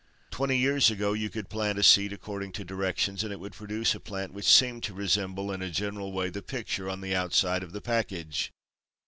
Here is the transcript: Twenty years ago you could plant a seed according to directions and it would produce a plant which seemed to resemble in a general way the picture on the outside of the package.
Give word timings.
Twenty 0.31 0.57
years 0.57 0.89
ago 0.89 1.13
you 1.13 1.29
could 1.29 1.47
plant 1.47 1.77
a 1.77 1.83
seed 1.83 2.11
according 2.11 2.53
to 2.53 2.65
directions 2.65 3.23
and 3.23 3.31
it 3.31 3.39
would 3.39 3.53
produce 3.53 3.93
a 3.93 3.99
plant 3.99 4.33
which 4.33 4.47
seemed 4.49 4.81
to 4.85 4.95
resemble 4.95 5.51
in 5.51 5.61
a 5.61 5.69
general 5.69 6.11
way 6.11 6.31
the 6.31 6.41
picture 6.41 6.89
on 6.89 7.01
the 7.01 7.15
outside 7.15 7.61
of 7.61 7.71
the 7.71 7.81
package. 7.81 8.51